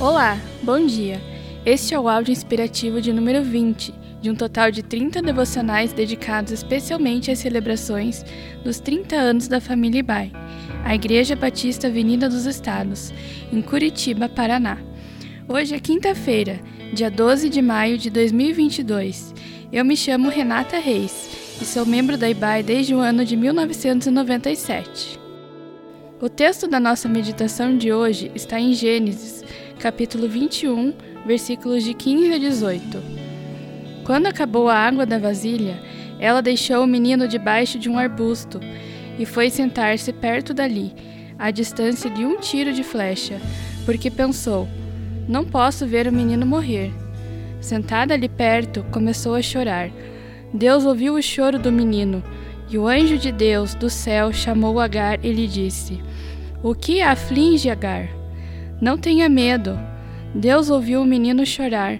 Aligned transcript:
Olá, 0.00 0.36
bom 0.60 0.84
dia. 0.84 1.20
Este 1.64 1.94
é 1.94 1.98
o 1.98 2.08
áudio 2.08 2.32
inspirativo 2.32 3.00
de 3.00 3.12
número 3.12 3.44
20, 3.44 3.94
de 4.20 4.28
um 4.28 4.34
total 4.34 4.72
de 4.72 4.82
30 4.82 5.22
devocionais 5.22 5.92
dedicados 5.92 6.52
especialmente 6.52 7.30
às 7.30 7.38
celebrações 7.38 8.24
dos 8.64 8.80
30 8.80 9.14
anos 9.14 9.46
da 9.46 9.60
família 9.60 10.00
Ibai, 10.00 10.32
a 10.84 10.96
Igreja 10.96 11.36
Batista 11.36 11.86
Avenida 11.86 12.28
dos 12.28 12.44
Estados, 12.44 13.14
em 13.52 13.62
Curitiba, 13.62 14.28
Paraná. 14.28 14.78
Hoje 15.48 15.76
é 15.76 15.80
quinta-feira, 15.80 16.60
dia 16.92 17.08
12 17.08 17.48
de 17.48 17.62
maio 17.62 17.96
de 17.96 18.10
2022. 18.10 19.32
Eu 19.72 19.84
me 19.84 19.96
chamo 19.96 20.28
Renata 20.28 20.76
Reis 20.76 21.56
e 21.62 21.64
sou 21.64 21.86
membro 21.86 22.18
da 22.18 22.28
IBAI 22.28 22.64
desde 22.64 22.96
o 22.96 22.98
ano 22.98 23.24
de 23.24 23.36
1997. 23.36 25.20
O 26.20 26.28
texto 26.28 26.66
da 26.66 26.80
nossa 26.80 27.08
meditação 27.08 27.76
de 27.76 27.92
hoje 27.92 28.30
está 28.34 28.58
em 28.58 28.72
Gênesis, 28.72 29.44
capítulo 29.84 30.26
21, 30.26 30.94
versículos 31.26 31.84
de 31.84 31.92
15 31.92 32.32
a 32.32 32.38
18. 32.38 33.02
Quando 34.02 34.24
acabou 34.24 34.70
a 34.70 34.74
água 34.74 35.04
da 35.04 35.18
vasilha, 35.18 35.78
ela 36.18 36.40
deixou 36.40 36.82
o 36.82 36.86
menino 36.86 37.28
debaixo 37.28 37.78
de 37.78 37.90
um 37.90 37.98
arbusto 37.98 38.58
e 39.18 39.26
foi 39.26 39.50
sentar-se 39.50 40.10
perto 40.10 40.54
dali, 40.54 40.94
à 41.38 41.50
distância 41.50 42.08
de 42.08 42.24
um 42.24 42.40
tiro 42.40 42.72
de 42.72 42.82
flecha, 42.82 43.38
porque 43.84 44.10
pensou: 44.10 44.66
Não 45.28 45.44
posso 45.44 45.86
ver 45.86 46.08
o 46.08 46.12
menino 46.12 46.46
morrer. 46.46 46.90
Sentada 47.60 48.14
ali 48.14 48.30
perto, 48.30 48.86
começou 48.90 49.34
a 49.34 49.42
chorar. 49.42 49.90
Deus 50.50 50.86
ouviu 50.86 51.12
o 51.12 51.22
choro 51.22 51.58
do 51.58 51.70
menino, 51.70 52.24
e 52.70 52.78
o 52.78 52.88
anjo 52.88 53.18
de 53.18 53.30
Deus 53.30 53.74
do 53.74 53.90
céu 53.90 54.32
chamou 54.32 54.80
Agar 54.80 55.22
e 55.22 55.30
lhe 55.30 55.46
disse: 55.46 56.02
O 56.62 56.74
que 56.74 57.02
aflige 57.02 57.68
Agar? 57.68 58.23
Não 58.80 58.98
tenha 58.98 59.28
medo. 59.28 59.78
Deus 60.34 60.70
ouviu 60.70 61.02
o 61.02 61.06
menino 61.06 61.46
chorar, 61.46 61.98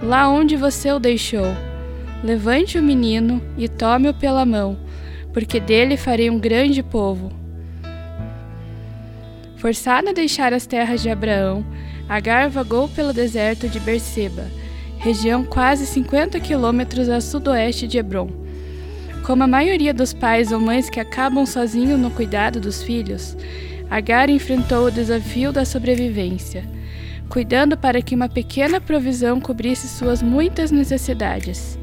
lá 0.00 0.28
onde 0.28 0.56
você 0.56 0.90
o 0.92 0.98
deixou. 0.98 1.46
Levante 2.22 2.78
o 2.78 2.82
menino 2.82 3.42
e 3.56 3.68
tome-o 3.68 4.14
pela 4.14 4.44
mão, 4.44 4.78
porque 5.32 5.60
dele 5.60 5.96
farei 5.96 6.28
um 6.28 6.38
grande 6.38 6.82
povo. 6.82 7.30
Forçada 9.56 10.10
a 10.10 10.14
deixar 10.14 10.52
as 10.52 10.66
terras 10.66 11.00
de 11.00 11.10
Abraão, 11.10 11.64
Agar 12.08 12.48
vagou 12.48 12.88
pelo 12.88 13.12
deserto 13.12 13.68
de 13.68 13.80
Berseba, 13.80 14.44
região 14.98 15.44
quase 15.44 15.84
50 15.86 16.38
quilômetros 16.38 17.08
a 17.08 17.20
sudoeste 17.20 17.88
de 17.88 17.98
Hebron. 17.98 18.30
Como 19.24 19.42
a 19.42 19.48
maioria 19.48 19.92
dos 19.92 20.12
pais 20.12 20.52
ou 20.52 20.60
mães 20.60 20.88
que 20.88 21.00
acabam 21.00 21.44
sozinhos 21.44 21.98
no 21.98 22.12
cuidado 22.12 22.60
dos 22.60 22.80
filhos, 22.80 23.36
Agar 23.90 24.28
enfrentou 24.28 24.86
o 24.86 24.90
desafio 24.90 25.52
da 25.52 25.64
sobrevivência, 25.64 26.64
cuidando 27.28 27.76
para 27.76 28.02
que 28.02 28.14
uma 28.14 28.28
pequena 28.28 28.80
provisão 28.80 29.40
cobrisse 29.40 29.86
suas 29.88 30.22
muitas 30.22 30.70
necessidades. 30.70 31.78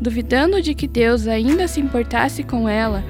Duvidando 0.00 0.60
de 0.60 0.74
que 0.74 0.88
Deus 0.88 1.28
ainda 1.28 1.68
se 1.68 1.80
importasse 1.80 2.42
com 2.42 2.68
ela, 2.68 3.04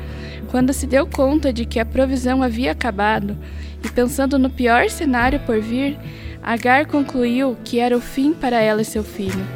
quando 0.50 0.74
se 0.74 0.86
deu 0.86 1.06
conta 1.06 1.50
de 1.50 1.64
que 1.64 1.80
a 1.80 1.86
provisão 1.86 2.42
havia 2.42 2.72
acabado 2.72 3.36
e 3.82 3.88
pensando 3.88 4.38
no 4.38 4.50
pior 4.50 4.90
cenário 4.90 5.40
por 5.40 5.60
vir, 5.60 5.98
Agar 6.42 6.86
concluiu 6.86 7.56
que 7.64 7.78
era 7.78 7.96
o 7.96 8.00
fim 8.00 8.34
para 8.34 8.60
ela 8.60 8.82
e 8.82 8.84
seu 8.84 9.04
filho. 9.04 9.46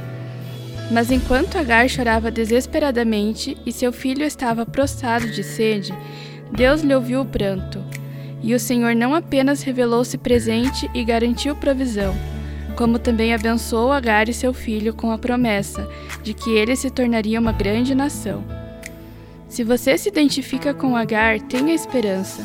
Mas 0.90 1.10
enquanto 1.10 1.58
Agar 1.58 1.88
chorava 1.88 2.30
desesperadamente 2.30 3.56
e 3.66 3.72
seu 3.72 3.92
filho 3.92 4.22
estava 4.22 4.64
prostrado 4.64 5.28
de 5.28 5.42
sede, 5.42 5.92
Deus 6.52 6.82
lhe 6.82 6.94
ouviu 6.94 7.22
o 7.22 7.26
pranto. 7.26 7.84
E 8.46 8.54
o 8.54 8.60
Senhor 8.60 8.94
não 8.94 9.12
apenas 9.12 9.62
revelou-se 9.62 10.16
presente 10.16 10.88
e 10.94 11.02
garantiu 11.02 11.56
provisão, 11.56 12.14
como 12.76 12.96
também 12.96 13.34
abençoou 13.34 13.90
Agar 13.90 14.28
e 14.28 14.32
seu 14.32 14.54
filho 14.54 14.94
com 14.94 15.10
a 15.10 15.18
promessa 15.18 15.90
de 16.22 16.32
que 16.32 16.50
ele 16.50 16.76
se 16.76 16.88
tornaria 16.88 17.40
uma 17.40 17.50
grande 17.50 17.92
nação. 17.92 18.44
Se 19.48 19.64
você 19.64 19.98
se 19.98 20.08
identifica 20.08 20.72
com 20.72 20.94
Agar, 20.94 21.40
tenha 21.40 21.74
esperança. 21.74 22.40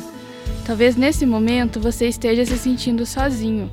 Talvez 0.65 0.95
nesse 0.95 1.23
momento 1.23 1.79
você 1.79 2.07
esteja 2.07 2.43
se 2.47 2.57
sentindo 2.57 3.05
sozinho. 3.05 3.69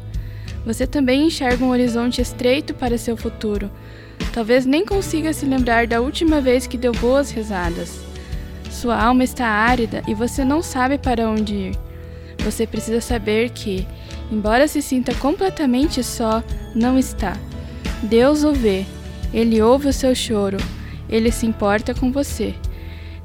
Você 0.66 0.86
também 0.86 1.28
enxerga 1.28 1.64
um 1.64 1.70
horizonte 1.70 2.20
estreito 2.20 2.74
para 2.74 2.98
seu 2.98 3.16
futuro. 3.16 3.70
Talvez 4.34 4.66
nem 4.66 4.84
consiga 4.84 5.32
se 5.32 5.46
lembrar 5.46 5.86
da 5.86 6.02
última 6.02 6.42
vez 6.42 6.66
que 6.66 6.76
deu 6.76 6.92
boas 6.92 7.30
risadas. 7.30 8.00
Sua 8.70 9.02
alma 9.02 9.24
está 9.24 9.46
árida 9.46 10.02
e 10.06 10.12
você 10.12 10.44
não 10.44 10.60
sabe 10.60 10.98
para 10.98 11.26
onde 11.26 11.54
ir. 11.54 11.87
Você 12.44 12.66
precisa 12.66 13.00
saber 13.00 13.50
que, 13.50 13.86
embora 14.30 14.68
se 14.68 14.80
sinta 14.80 15.14
completamente 15.14 16.02
só, 16.02 16.42
não 16.74 16.98
está. 16.98 17.36
Deus 18.02 18.44
o 18.44 18.52
vê, 18.52 18.86
ele 19.32 19.60
ouve 19.60 19.88
o 19.88 19.92
seu 19.92 20.14
choro, 20.14 20.56
ele 21.08 21.30
se 21.30 21.46
importa 21.46 21.94
com 21.94 22.12
você. 22.12 22.54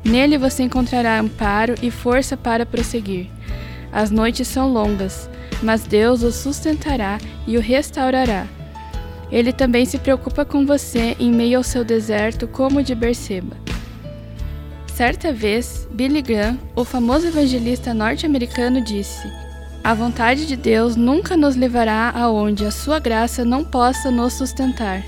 Nele 0.03 0.37
você 0.37 0.63
encontrará 0.63 1.19
amparo 1.19 1.75
e 1.81 1.89
força 1.89 2.35
para 2.35 2.65
prosseguir. 2.65 3.27
As 3.91 4.11
noites 4.11 4.47
são 4.47 4.71
longas, 4.71 5.29
mas 5.61 5.85
Deus 5.85 6.23
o 6.23 6.31
sustentará 6.31 7.19
e 7.47 7.57
o 7.57 7.61
restaurará. 7.61 8.47
Ele 9.31 9.53
também 9.53 9.85
se 9.85 9.97
preocupa 9.97 10.43
com 10.43 10.65
você 10.65 11.15
em 11.19 11.31
meio 11.31 11.57
ao 11.57 11.63
seu 11.63 11.83
deserto, 11.83 12.47
como 12.47 12.83
de 12.83 12.93
Berseba. 12.93 13.62
Certa 14.95 15.33
vez, 15.33 15.87
Billy 15.89 16.21
Graham, 16.21 16.59
o 16.75 16.85
famoso 16.85 17.25
evangelista 17.25 17.95
norte-americano, 17.95 18.79
disse: 18.79 19.27
A 19.83 19.91
vontade 19.95 20.45
de 20.45 20.55
Deus 20.55 20.95
nunca 20.95 21.35
nos 21.35 21.55
levará 21.55 22.11
aonde 22.15 22.63
a 22.63 22.69
sua 22.69 22.99
graça 22.99 23.43
não 23.43 23.65
possa 23.65 24.11
nos 24.11 24.33
sustentar. 24.33 25.01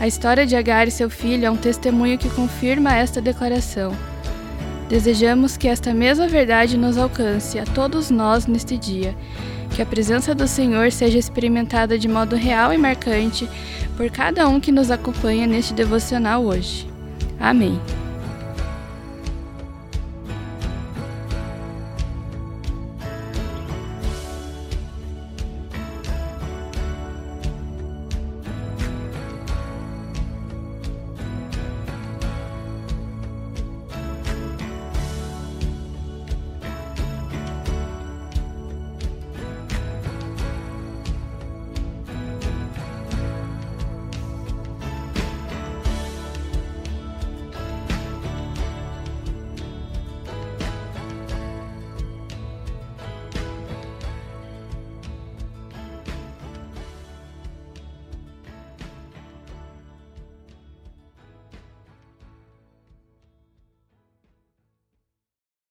A 0.00 0.08
história 0.08 0.46
de 0.46 0.56
Agar 0.56 0.88
e 0.88 0.90
seu 0.90 1.10
filho 1.10 1.44
é 1.44 1.50
um 1.50 1.58
testemunho 1.58 2.16
que 2.16 2.30
confirma 2.30 2.96
esta 2.96 3.20
declaração. 3.20 3.94
Desejamos 4.88 5.58
que 5.58 5.68
esta 5.68 5.92
mesma 5.92 6.26
verdade 6.26 6.78
nos 6.78 6.96
alcance 6.96 7.58
a 7.58 7.66
todos 7.66 8.10
nós 8.10 8.46
neste 8.46 8.78
dia, 8.78 9.14
que 9.76 9.82
a 9.82 9.86
presença 9.86 10.34
do 10.34 10.48
Senhor 10.48 10.90
seja 10.90 11.18
experimentada 11.18 11.98
de 11.98 12.08
modo 12.08 12.34
real 12.34 12.72
e 12.72 12.78
marcante 12.78 13.46
por 13.94 14.10
cada 14.10 14.48
um 14.48 14.58
que 14.58 14.72
nos 14.72 14.90
acompanha 14.90 15.46
neste 15.46 15.74
devocional 15.74 16.42
hoje. 16.42 16.88
Amém. 17.38 17.78